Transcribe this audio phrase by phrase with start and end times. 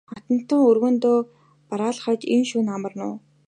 [0.11, 1.17] Хатантан өргөөндөө
[1.69, 3.17] бараалхаж энэ шөнө амарна уу?